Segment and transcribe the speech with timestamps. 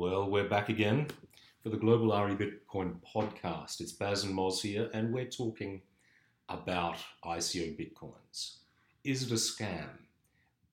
[0.00, 1.08] Well, we're back again
[1.62, 3.82] for the Global RE Bitcoin podcast.
[3.82, 5.82] It's Baz and Moz here, and we're talking
[6.48, 8.60] about ICO Bitcoins.
[9.04, 9.90] Is it a scam?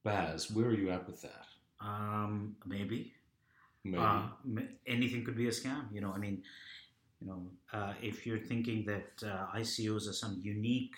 [0.01, 1.45] Baz, where are you at with that?
[1.81, 3.15] Um, maybe.
[3.83, 4.01] Maybe.
[4.01, 4.27] Uh,
[4.87, 5.91] anything could be a scam.
[5.91, 6.41] You know, I mean,
[7.19, 10.96] you know, uh, if you're thinking that uh, ICOs are some unique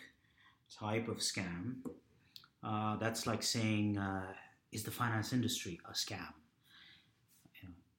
[0.72, 1.78] type of scam,
[2.64, 4.28] uh, that's like saying, uh,
[4.72, 6.32] is the finance industry a scam?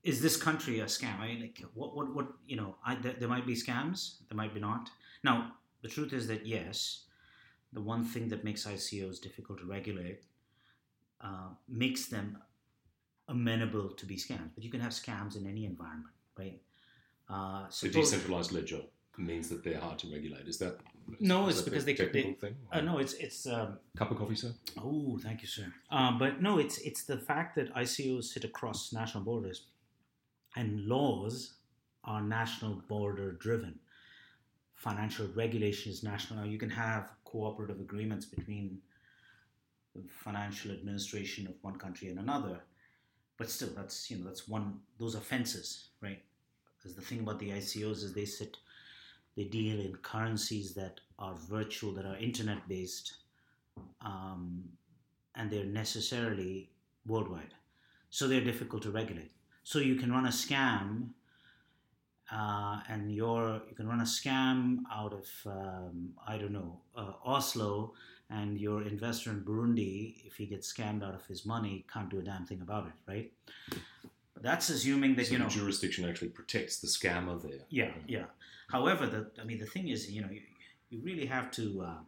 [0.03, 1.19] You know, is this country a scam?
[1.21, 2.27] I mean, like, what, what, what?
[2.47, 4.91] You know, I, there, there might be scams, there might be not.
[5.25, 7.05] Now, the truth is that yes,
[7.73, 10.23] the one thing that makes ICOs difficult to regulate
[11.21, 12.39] uh, makes them
[13.29, 14.51] amenable to be scams.
[14.55, 16.61] But you can have scams in any environment, right?
[17.29, 18.81] Uh, the suppose- decentralized ledger
[19.19, 20.49] means that they're hard to regulate.
[20.49, 20.79] Is that
[21.21, 22.57] No, is it's that because the they- technical they- thing.
[22.73, 23.47] uh, no, it's it's.
[23.47, 24.53] Um, Cup of coffee, sir.
[24.79, 25.67] oh, thank you, sir.
[25.91, 29.67] Um, but no, it's it's the fact that ICOs sit across national borders,
[30.57, 31.55] and laws
[32.05, 33.79] are national border driven.
[34.75, 36.41] Financial regulation is national.
[36.41, 38.79] Now you can have cooperative agreements between
[39.95, 42.61] the financial administration of one country and another,
[43.41, 44.81] but still, that's you know that's one.
[44.99, 46.23] Those are fences, right?
[46.77, 48.57] Because the thing about the ICOs is they sit,
[49.37, 53.15] they deal in currencies that are virtual, that are internet based,
[54.05, 54.65] um,
[55.35, 56.71] and they're necessarily
[57.07, 57.55] worldwide.
[58.11, 59.33] So they're difficult to regulate.
[59.63, 61.11] So you can run a scam,
[62.33, 67.13] uh, and you're, you can run a scam out of, um, I don't know, uh,
[67.25, 67.95] Oslo,
[68.31, 72.21] and your investor in Burundi, if he gets scammed out of his money, can't do
[72.21, 73.33] a damn thing about it, right?
[74.41, 75.49] That's assuming that, So you know.
[75.49, 77.61] jurisdiction actually protects the scammer there.
[77.69, 78.25] Yeah, yeah.
[78.71, 80.41] However, the I mean, the thing is, you know, you,
[80.89, 81.99] you really have to uh,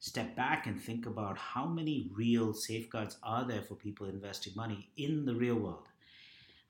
[0.00, 4.88] step back and think about how many real safeguards are there for people investing money
[4.96, 5.86] in the real world.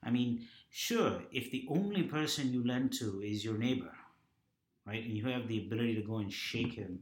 [0.05, 3.93] I mean, sure, if the only person you lend to is your neighbor,
[4.85, 6.99] right, and you have the ability to go and shake him,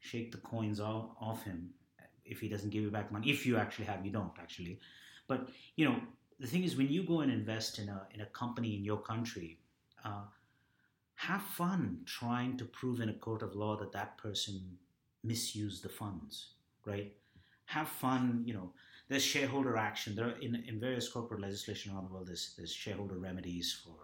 [0.00, 1.70] shake the coins off, off him
[2.24, 4.78] if he doesn't give you back money, if you actually have, you don't actually.
[5.26, 6.00] But you know,
[6.38, 8.98] the thing is, when you go and invest in a in a company in your
[8.98, 9.58] country.
[10.04, 10.22] Uh,
[11.18, 14.78] have fun trying to prove in a court of law that that person
[15.24, 16.52] misused the funds,
[16.86, 17.12] right?
[17.64, 18.72] Have fun, you know.
[19.08, 20.14] There's shareholder action.
[20.14, 22.28] There are in, in various corporate legislation around the world.
[22.28, 23.96] There's there's shareholder remedies for,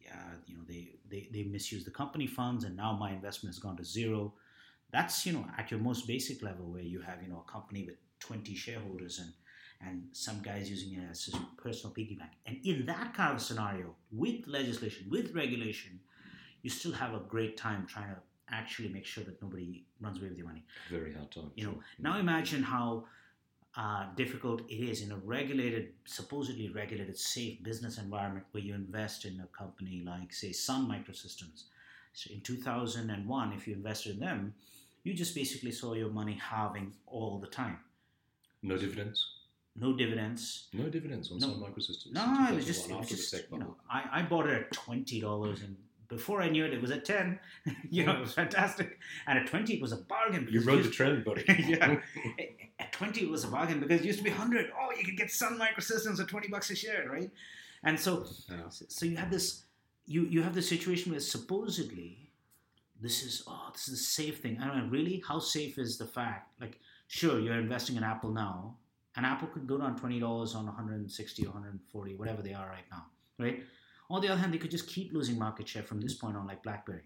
[0.00, 0.16] yeah,
[0.46, 3.76] you know, they they they misuse the company funds, and now my investment has gone
[3.76, 4.32] to zero.
[4.90, 7.84] That's you know at your most basic level where you have you know a company
[7.84, 9.32] with 20 shareholders and
[9.84, 12.30] and some guys using it as his personal piggy bank.
[12.46, 15.98] And in that kind of scenario, with legislation, with regulation,
[16.62, 20.28] you still have a great time trying to actually make sure that nobody runs away
[20.28, 20.64] with your money.
[20.90, 21.50] Very hard time.
[21.56, 23.06] You know, now imagine how
[23.76, 29.24] uh, difficult it is in a regulated, supposedly regulated, safe business environment where you invest
[29.24, 31.64] in a company like, say, Sun Microsystems.
[32.12, 34.54] So in 2001, if you invested in them,
[35.04, 37.78] you just basically saw your money halving all the time.
[38.62, 39.26] No dividends.
[39.74, 40.68] No dividends.
[40.74, 41.48] No dividends on No.
[41.48, 42.12] Sun Microsystems.
[42.12, 43.76] No, it was just, it was just you know.
[43.90, 45.76] I, I bought it at twenty dollars, and
[46.12, 47.38] before I knew it, it was at ten.
[47.90, 48.98] you know, it was fantastic.
[49.26, 50.46] And at twenty, it was a bargain.
[50.50, 51.44] You rode the trend, buddy.
[51.66, 51.98] Yeah.
[52.78, 54.66] At twenty, it was a bargain because it used to be hundred.
[54.78, 57.30] Oh, you could get Sun Microsystems at twenty bucks a share, right?
[57.84, 58.68] And so, Yeah.
[58.68, 59.64] so you have this,
[60.06, 62.30] you you have this situation where supposedly,
[63.00, 64.58] this is oh, this is a safe thing.
[64.60, 66.50] I don't know, really, how safe is the fact?
[66.60, 68.76] Like, sure, you're investing in Apple now,
[69.16, 72.88] and Apple could go down twenty dollars on 160 or 140, whatever they are right
[72.90, 73.06] now,
[73.38, 73.62] right?
[74.12, 76.46] On the other hand, they could just keep losing market share from this point on,
[76.46, 77.00] like BlackBerry.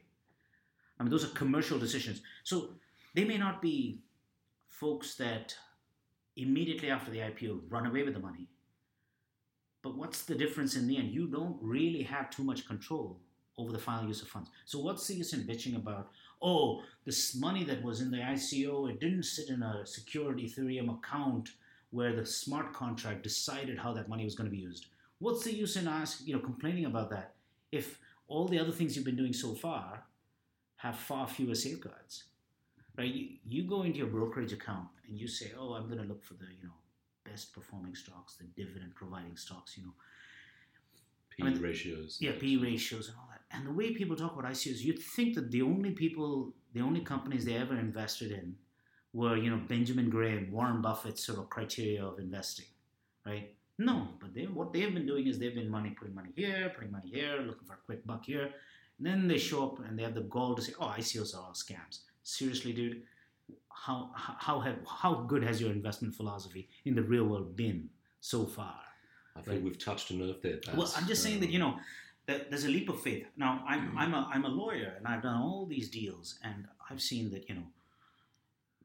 [0.99, 2.21] I mean, those are commercial decisions.
[2.43, 2.71] So
[3.15, 4.01] they may not be
[4.67, 5.55] folks that
[6.37, 8.49] immediately after the IPO run away with the money.
[9.83, 11.13] But what's the difference in the end?
[11.13, 13.21] You don't really have too much control
[13.57, 14.51] over the final use of funds.
[14.65, 16.11] So what's the use in bitching about,
[16.43, 20.99] oh, this money that was in the ICO, it didn't sit in a secured Ethereum
[20.99, 21.51] account
[21.91, 24.87] where the smart contract decided how that money was going to be used.
[25.19, 27.35] What's the use in ask, you know, complaining about that
[27.73, 27.99] if
[28.29, 30.05] all the other things you've been doing so far
[30.77, 32.25] have far fewer safeguards?
[32.97, 33.13] Right?
[33.13, 36.25] You, you go into your brokerage account and you say, "Oh, I'm going to look
[36.25, 36.75] for the, you know,
[37.25, 39.93] best performing stocks, the dividend providing stocks, you know,
[41.31, 42.19] P I mean, ratios.
[42.21, 43.43] yeah, P ratios and all that.
[43.57, 47.01] And the way people talk about ICOs, you'd think that the only people, the only
[47.01, 48.57] companies they ever invested in
[49.13, 52.67] were, you know, Benjamin Graham, Warren Buffett's sort of criteria of investing,
[53.25, 53.55] right?
[53.79, 56.91] No, but they, what they've been doing is they've been money putting money here, putting
[56.91, 58.51] money here, looking for a quick buck here.
[58.99, 61.43] And then they show up and they have the gall to say, "Oh, ICOs are
[61.43, 63.03] all scams." Seriously, dude,
[63.71, 67.91] how how have, how good has your investment philosophy in the real world been
[68.21, 68.81] so far?
[69.37, 69.63] I think Right.
[69.65, 70.59] we've touched a nerve there.
[70.75, 71.79] Well, I'm just saying that Um, you know
[72.25, 73.27] that there's a leap of faith.
[73.37, 73.97] Now, I'm Mm.
[73.99, 77.47] I'm a I'm a lawyer and I've done all these deals, and I've seen that
[77.51, 77.67] you know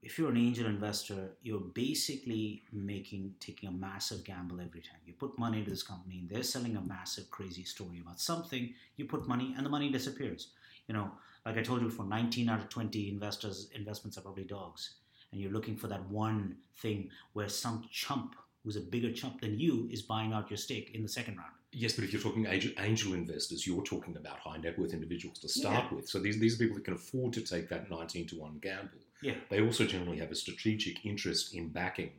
[0.04, 5.14] if you're an angel investor, you're basically making taking a massive gamble every time you
[5.14, 6.20] put money into this company.
[6.20, 8.74] and They're selling a massive crazy story about something.
[8.98, 10.50] You put money, and the money disappears.
[10.88, 11.12] You know,
[11.46, 14.96] like I told you before, 19 out of 20 investors investments are probably dogs,
[15.32, 19.60] and you're looking for that one thing where some chump who's a bigger chump than
[19.60, 21.54] you is buying out your stake in the second round.
[21.74, 25.40] Yes, but if you're talking angel, angel investors, you're talking about high net worth individuals
[25.40, 25.96] to start Yeah.
[25.98, 26.10] with.
[26.10, 29.00] So these, these are people that can afford to take that 19 to 1 gamble.
[29.22, 29.36] Yeah.
[29.50, 32.12] They also generally have a strategic interest in backing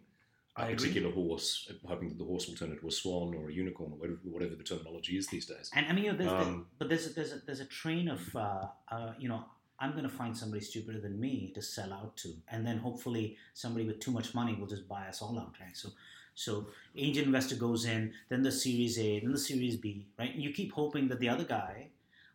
[0.56, 0.76] a agree.
[0.76, 3.96] particular horse, hoping that the horse will turn into a swan or a unicorn or
[3.98, 5.70] whatever, whatever the terminology is these days.
[5.74, 7.66] And I mean, you know, there's, there's- Um, but there's a, there's a, there's a
[7.66, 9.44] train of uh, uh, you know
[9.80, 13.36] I'm going to find somebody stupider than me to sell out to, and then hopefully
[13.52, 15.76] somebody with too much money will just buy us all out, right?
[15.76, 15.88] So,
[16.34, 20.34] so angel investor goes in, then the Series A, then the Series B, right?
[20.34, 21.88] And you keep hoping that the other guy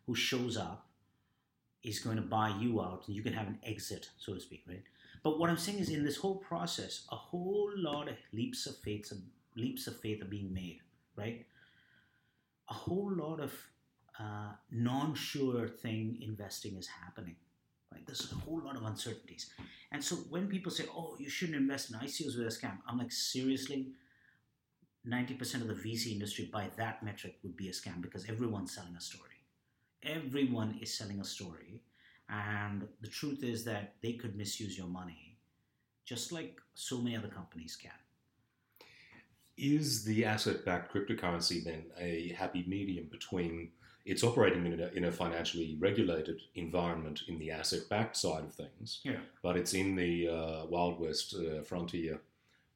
[0.06, 0.86] who shows up
[1.82, 4.64] is going to buy you out, and you can have an exit, so to speak,
[4.68, 4.82] right?
[5.22, 8.76] But what I'm saying is, in this whole process, a whole lot of leaps of
[8.78, 9.12] faith,
[9.56, 10.80] leaps of faith are being made,
[11.16, 11.44] right?
[12.70, 13.52] A whole lot of
[14.18, 17.36] uh, non-sure thing investing is happening.
[17.92, 18.04] Right?
[18.06, 19.50] There's a whole lot of uncertainties,
[19.92, 22.98] and so when people say, "Oh, you shouldn't invest in ICOs with a scam," I'm
[22.98, 23.92] like, seriously.
[25.06, 28.96] 90% of the VC industry, by that metric, would be a scam because everyone's selling
[28.96, 29.46] a story.
[30.02, 31.82] Everyone is selling a story,
[32.28, 35.38] and the truth is that they could misuse your money,
[36.04, 37.90] just like so many other companies can.
[39.56, 43.72] Is the asset backed cryptocurrency then a happy medium between
[44.08, 48.54] it's operating in a, in a financially regulated environment in the asset backed side of
[48.54, 49.20] things, Yeah.
[49.42, 52.20] but it's in the uh, Wild West uh, frontier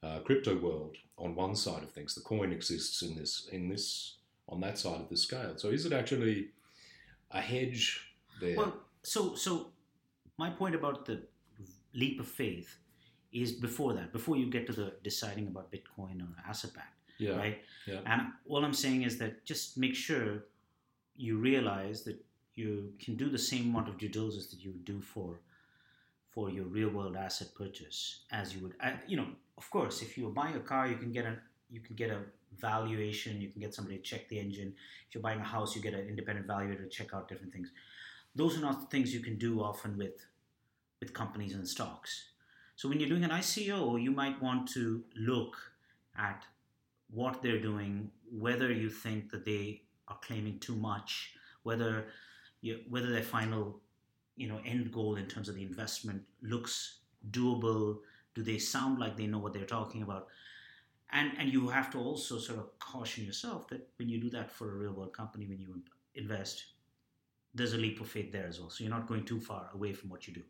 [0.02, 2.14] uh, crypto world on one side of things?
[2.14, 4.16] The coin exists in this, in this,
[4.48, 5.54] on that side of the scale.
[5.56, 6.48] So is it actually
[7.30, 8.56] a hedge there?
[8.56, 9.68] Well, so so
[10.38, 11.22] my point about the
[11.94, 12.78] leap of faith
[13.32, 17.36] is before that, before you get to the deciding about Bitcoin or asset backed, yeah.
[17.36, 17.58] right?
[17.86, 18.00] yeah.
[18.04, 20.44] And all I'm saying is that just make sure
[21.16, 22.16] you realize that
[22.54, 25.40] you can do the same amount of due diligence that you would do for
[26.30, 28.74] for your real world asset purchase as you would
[29.06, 29.26] you know
[29.58, 31.36] of course if you're buying a car you can get a
[31.70, 32.18] you can get a
[32.58, 34.74] valuation you can get somebody to check the engine.
[35.08, 37.70] If you're buying a house you get an independent valuator to check out different things.
[38.34, 40.26] Those are not the things you can do often with
[41.00, 42.28] with companies and stocks.
[42.76, 45.56] So when you're doing an ICO you might want to look
[46.16, 46.44] at
[47.10, 49.82] what they're doing whether you think that they
[50.12, 52.06] are claiming too much whether
[52.60, 53.80] you, whether their final
[54.36, 57.00] you know end goal in terms of the investment looks
[57.30, 57.98] doable
[58.34, 60.28] do they sound like they know what they're talking about?
[61.10, 64.50] And and you have to also sort of caution yourself that when you do that
[64.50, 65.82] for a real world company when you
[66.14, 66.64] invest
[67.54, 68.70] there's a leap of faith there as well.
[68.70, 70.42] So you're not going too far away from what you do.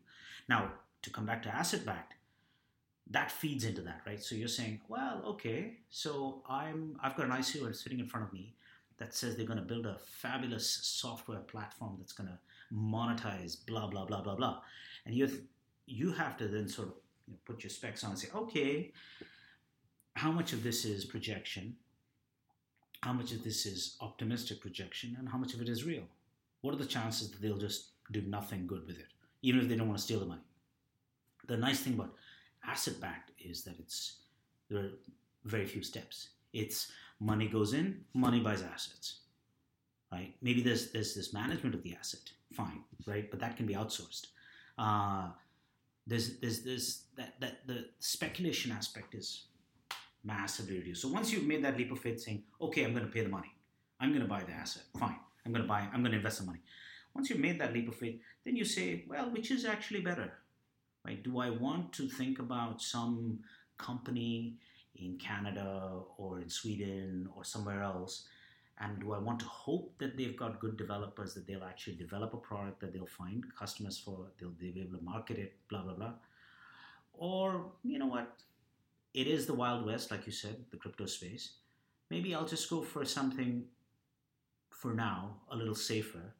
[0.47, 0.71] Now
[1.01, 2.13] to come back to asset backed
[3.09, 4.23] that feeds into that right?
[4.23, 8.31] So you're saying well okay so i'm i've got an ico sitting in front of
[8.31, 8.55] me
[8.97, 12.37] that says they're going to build a fabulous software platform that's going to
[12.73, 14.59] monetize blah blah blah blah blah.
[15.05, 15.29] And you
[15.85, 16.93] you have to then sort of
[17.27, 18.91] you know, put your specs on and say okay
[20.15, 21.75] how much of this is projection?
[23.01, 25.15] How much of this is optimistic projection?
[25.19, 26.03] And how much of it is real?
[26.61, 29.07] What are the chances that they'll just do nothing good with it
[29.41, 30.41] even if they don't want to steal the money?
[31.47, 32.13] The nice thing about
[32.65, 34.19] asset backed is that it's
[34.69, 34.89] there are
[35.43, 36.29] very few steps.
[36.53, 36.91] It's
[37.31, 39.19] money goes in money buys assets
[40.13, 40.33] right?
[40.41, 43.29] Maybe there's there's this management of the asset fine right?
[43.29, 44.27] But that can be outsourced.
[44.77, 45.29] Uh,
[46.05, 49.45] there's there's there's that that the speculation aspect is
[50.23, 51.01] massively reduced.
[51.01, 53.29] So once you've made that leap of faith saying okay i'm going to pay the
[53.29, 53.51] money.
[53.99, 54.83] I'm going to buy the asset.
[54.99, 55.19] Fine.
[55.45, 56.61] I'm going to buy i'm going to invest the money.
[57.15, 60.31] Once you've made that leap of faith then you say well which is actually better?
[61.05, 61.21] Right?
[61.23, 63.39] Do i want to think about some
[63.77, 64.57] company
[64.95, 68.27] in canada or in sweden or somewhere else?
[68.79, 72.33] And do i want to hope that they've got good developers that they'll actually develop
[72.33, 75.81] a product that they'll find customers for they'll, they'll be able to market it blah
[75.83, 76.13] blah blah?
[77.13, 78.35] Or you know what?
[79.13, 81.53] It is the wild west like you said the crypto space.
[82.09, 83.63] Maybe i'll just go for something
[84.69, 86.33] for now a little safer.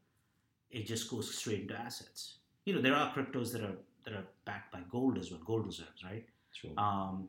[0.72, 2.38] It just goes straight into assets.
[2.66, 5.66] You know there are cryptos that are that are backed by gold as well gold
[5.66, 6.26] reserves right?
[6.52, 6.72] Sure.
[6.78, 7.28] um,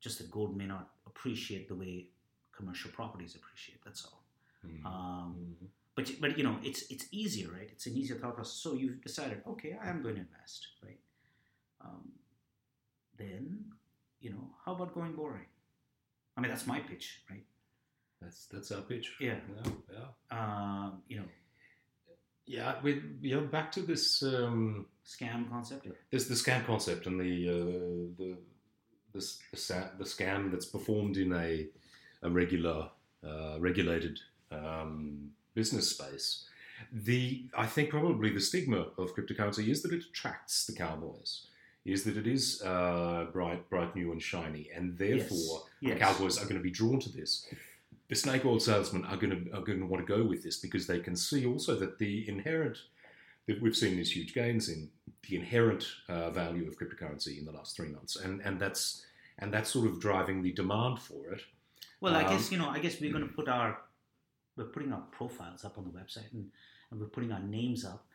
[0.00, 2.06] just that gold may not appreciate the way
[2.52, 4.22] commercial properties appreciate that's all
[4.66, 4.84] Mhm.
[4.84, 5.68] um, Mhm.
[5.94, 9.00] but but you know it's it's easier right it's an easier thought process so you've
[9.02, 11.00] decided okay i am going to invest right
[11.80, 12.12] um,
[13.16, 13.64] then
[14.20, 15.46] you know how about going boring
[16.36, 17.44] i mean that's my pitch right
[18.22, 19.06] That's that's our pitch.
[19.18, 19.40] Yeah.
[19.56, 20.08] yeah, yeah.
[20.38, 21.28] Um, you know,
[22.56, 22.90] Yeah, we
[23.22, 25.86] you know back to this um, scam concept.
[26.10, 28.28] this the scam concept and the uh, the
[29.12, 29.24] the,
[29.98, 31.66] the scam that's performed in a
[32.22, 32.90] a regular
[33.26, 34.18] uh, regulated
[34.50, 36.44] um, business space.
[36.92, 41.46] The I think probably the stigma of cryptocurrency is that it attracts the cowboys,
[41.84, 45.98] is that it is uh, bright, bright, new, and shiny, and therefore Yes.
[45.98, 47.46] cowboys are going to be drawn to this.
[48.08, 50.56] The snake oil salesmen are going to are going to want to go with this
[50.58, 52.78] because they can see also that the inherent
[53.60, 54.90] we've seen these huge gains in
[55.28, 59.04] the inherent uh, value of cryptocurrency in the last three months, and and that's
[59.38, 61.42] and that's sort of driving the demand for it.
[62.00, 62.68] Well, I Um, guess you know.
[62.68, 63.80] I guess we're going to put our
[64.56, 66.50] we're putting our profiles up on the website, and,
[66.90, 68.06] and we're putting our names up.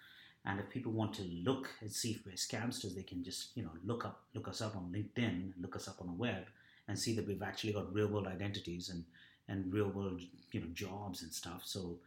[0.47, 3.63] And if people want to look and see if we're scamsters, they can just you
[3.63, 6.45] know look up look us up on LinkedIn, look us up on the web,
[6.87, 9.03] and see that we've actually got real world identities and
[9.47, 11.61] and real world you know jobs and stuff.
[11.65, 11.99] So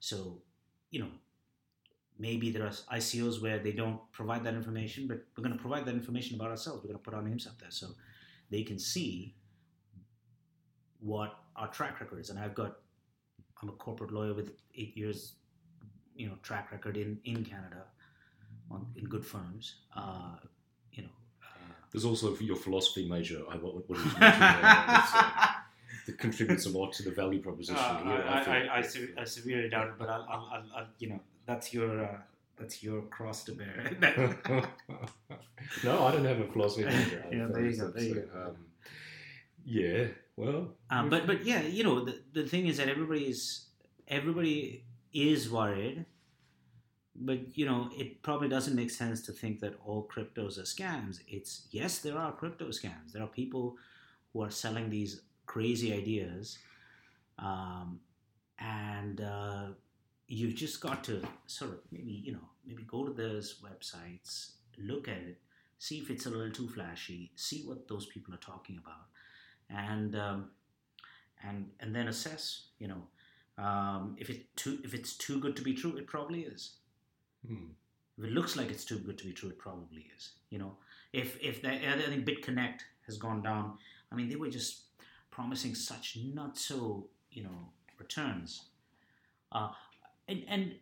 [0.00, 0.38] so
[0.90, 1.10] you know
[2.18, 5.84] maybe there are ICOs where they don't provide that information, but we're going to provide
[5.86, 6.82] that information about ourselves.
[6.82, 7.88] We're going to put our names up there so
[8.50, 9.34] they can see
[11.00, 12.30] what our track record is.
[12.30, 12.76] And I've got,
[13.60, 15.34] I'm a corporate lawyer with eight years,
[16.14, 17.84] you know, track record in in Canada,
[18.70, 19.76] on, in good firms.
[19.96, 20.36] Uh,
[20.92, 21.08] you know.
[21.42, 23.42] Uh, There's also your philosophy major.
[23.50, 24.84] I, what, what is it mentioned there?
[24.98, 25.46] It's, uh,
[26.06, 27.76] that contributes a lot to the value proposition.
[27.76, 28.40] Uh, I.
[28.40, 32.04] I, I, I severely doubt it, but I'll, I'll, I'll, I'll you know, that's your,
[32.04, 32.18] uh,
[32.56, 33.90] that's your cross to bear.
[35.84, 37.24] no, I don't have a philosophy major.
[37.30, 38.40] Yeah, there you go, there you go.
[38.40, 38.56] Um,
[39.64, 40.06] yeah,
[40.36, 43.66] well, Um, but but yeah, you know the, the thing is that everybody is
[44.08, 46.06] everybody is worried,
[47.14, 51.20] but you know it probably doesn't make sense to think that all cryptos are scams.
[51.28, 53.12] It's yes, there are crypto scams.
[53.12, 53.76] There are people
[54.32, 56.58] who are selling these crazy ideas,
[57.38, 58.00] um,
[58.58, 59.66] and uh,
[60.32, 65.08] you've just got to sort of maybe you know maybe go to those websites, look
[65.08, 65.38] at it,
[65.78, 69.06] see if it's a little too flashy, see what those people are talking about,
[69.68, 70.50] and um,
[71.46, 72.68] and and then assess.
[72.78, 76.40] You know, um, if it too if it's too good to be true, it probably
[76.40, 76.76] is.
[77.46, 77.66] hmm.
[78.18, 80.32] If it looks like it's too good to be true, it probably is.
[80.50, 80.76] You know,
[81.12, 83.78] if if the, I think BitConnect has gone down.
[84.10, 84.82] I mean, they were just
[85.30, 88.68] promising such not so you know returns,
[89.52, 89.70] uh,
[90.32, 90.74] and and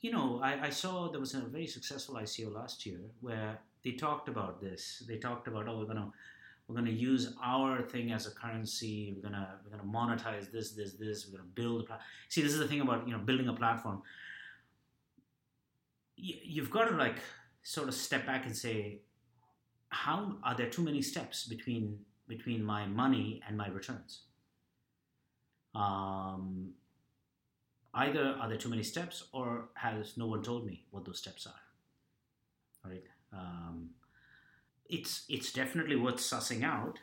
[0.00, 3.92] you know I, I saw there was a very successful ICO last year where they
[3.92, 5.02] talked about this.
[5.08, 6.10] They talked about oh we're gonna
[6.68, 9.14] we're gonna use our thing as a currency.
[9.16, 11.26] We're gonna we're gonna monetize this this this.
[11.26, 11.82] We're gonna build.
[11.82, 14.02] A pla- See, this is the thing about you know building a platform.
[16.18, 17.18] Y- You've got to like
[17.62, 19.00] sort of step back and say,
[19.90, 24.22] how are there too many steps between between my money and my returns?
[25.74, 26.72] Um,
[27.96, 31.46] either are there too many steps, or has no one told me what those steps
[31.46, 32.88] are?
[32.90, 33.04] Right.
[33.32, 33.90] Um,
[34.88, 36.98] it's it's definitely worth sussing out,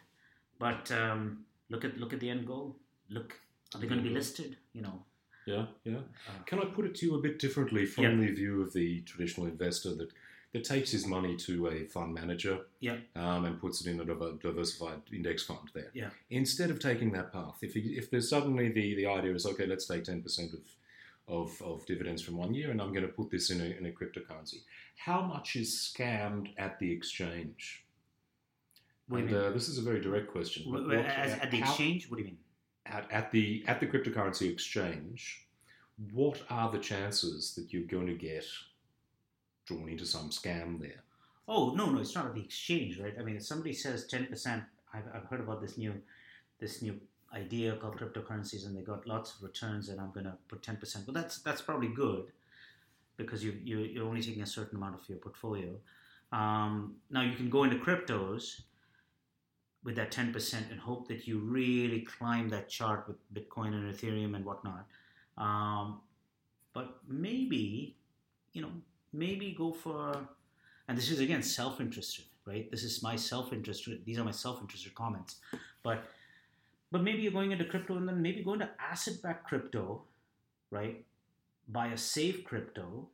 [0.60, 2.78] but um, look at look at the end goal.
[3.10, 3.40] Look,
[3.76, 4.58] are they going to be listed?
[4.74, 5.04] You know.
[5.46, 5.98] Yeah, yeah.
[5.98, 8.16] Uh, Can I put it to you a bit differently from Yeah.
[8.16, 10.10] the view of the traditional investor that,
[10.54, 12.96] that takes his money to a fund manager Yeah.
[13.18, 15.92] um, and puts it in a diversified index fund there?
[15.94, 16.12] Yeah.
[16.30, 19.66] Instead of taking that path, if, he, if there's suddenly the, the idea is, okay,
[19.66, 20.60] let's take 10% of,
[21.28, 23.86] of, of dividends from one year and I'm going to put this in a, in
[23.86, 24.62] a cryptocurrency,
[24.98, 27.86] how much is scammed at the exchange?
[29.10, 30.64] And uh, this is a very direct question.
[30.64, 32.10] Wh- but wh- what- as, at the how- exchange?
[32.10, 32.38] What do you mean?
[32.86, 35.48] at, at the at the cryptocurrency exchange,
[36.12, 38.46] what are the chances that you're going to get
[39.66, 41.04] drawn into some scam there?
[41.48, 43.14] Oh no, no, it's not at the exchange, right?
[43.20, 44.64] I mean, if somebody says ten percent,
[44.94, 45.94] I've, I've heard about this new
[46.60, 47.00] this new
[47.34, 50.78] idea called cryptocurrencies, and they got lots of returns, and I'm going to put ten
[50.78, 51.08] percent.
[51.08, 52.26] Well, that's that's probably good
[53.18, 55.76] because you you you're only taking a certain amount of your portfolio.
[56.32, 58.62] Um, now you can go into cryptos
[59.84, 63.94] with that ten percent and hope that you really climb that chart with Bitcoin and
[63.94, 64.86] Ethereum and whatnot.
[65.38, 66.02] Um,
[66.74, 67.96] but maybe,
[68.54, 68.72] you know,
[69.14, 70.28] maybe go for
[70.88, 75.36] and this is again self-interested right this is my self-interested these are my self-interested comments
[75.84, 76.04] but
[76.94, 80.04] but maybe you're going into crypto and then maybe go into asset-backed crypto
[80.74, 81.06] right?
[81.70, 83.08] Buy a safe crypto.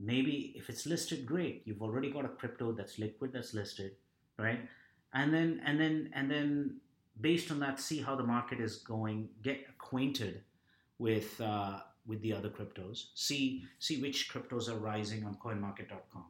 [0.00, 1.62] Maybe if it's listed great.
[1.64, 3.92] You've already got a crypto that's liquid that's listed
[4.38, 4.60] right?
[5.14, 6.80] And then and then and then
[7.20, 10.40] based on that see how the market is going get acquainted
[10.98, 13.10] with uh, with the other cryptos.
[13.14, 16.24] See see which cryptos are rising on coinmarket.com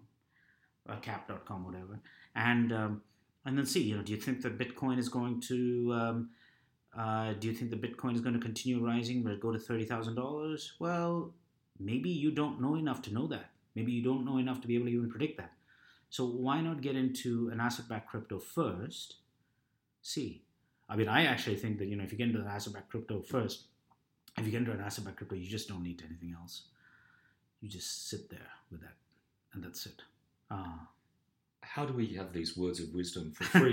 [0.88, 2.00] uh, cap.com whatever.
[2.35, 3.02] And um,
[3.47, 6.31] and then see you know do you think that bitcoin is going to um,
[6.97, 9.25] Uh, do you think the Bitcoin is going to continue rising?
[9.25, 10.73] Will it go to thirty thousand dollars?
[10.79, 11.33] Well,
[11.81, 13.47] maybe you don't know enough to know that.
[13.75, 15.53] Maybe you don't know enough to be able to even predict that.
[16.11, 19.17] So why not get into an asset-backed crypto first?
[20.03, 20.43] See,
[20.91, 23.23] I mean, I actually think that you know if you get into an asset-backed crypto
[23.23, 23.63] first,
[24.37, 26.65] if you get into an asset-backed crypto, you just don't need anything else.
[27.63, 28.97] You just sit there with that,
[29.55, 30.03] and that's it.
[30.51, 30.77] Uh,
[31.63, 33.73] How do we have these words of wisdom for free?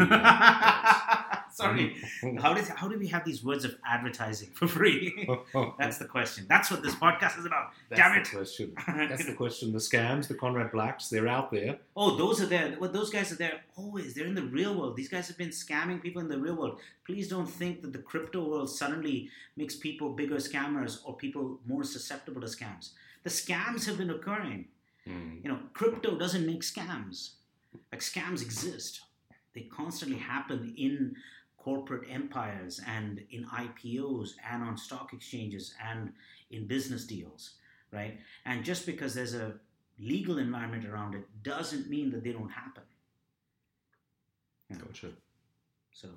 [1.54, 1.96] Sorry,
[2.40, 5.28] how did how do we have these words of advertising for free?
[5.80, 6.46] That's the question.
[6.48, 7.72] That's what this podcast is about.
[7.90, 8.32] That's Damn the it!
[8.32, 8.74] question.
[8.88, 9.72] That's the question.
[9.72, 11.80] The scams, the Conrad Blacks, they're out there.
[11.96, 12.78] Oh, those are there.
[12.80, 14.14] Well, those guys are there always.
[14.14, 14.96] They're in the real world.
[14.96, 16.80] These guys have been scamming people in the real world.
[17.06, 21.84] Please don't think that the crypto world suddenly makes people bigger scammers or people more
[21.84, 22.92] susceptible to scams.
[23.24, 24.66] The scams have been occurring.
[25.06, 25.38] Hmm.
[25.44, 27.32] You know, crypto doesn't make scams.
[27.92, 29.02] Like scams exist.
[29.54, 31.16] They constantly happen in
[31.58, 36.14] corporate empires and in IPOs and on stock exchanges and
[36.52, 37.56] in business deals,
[37.92, 38.20] right?
[38.46, 39.54] And just because there's a
[40.00, 42.84] legal environment around it doesn't mean that they don't happen.
[44.72, 45.10] Gotcha.
[45.92, 46.08] So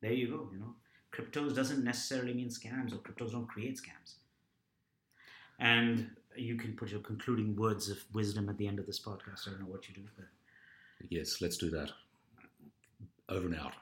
[0.00, 0.48] there you go.
[0.52, 0.74] You know,
[1.12, 4.16] cryptos doesn't necessarily mean scams, or cryptos don't create scams.
[5.58, 9.46] And you can put your concluding words of wisdom at the end of this podcast.
[9.46, 10.26] I don't know what you do, but
[11.08, 11.90] Yes, let's do that.
[13.30, 13.80] Over and out.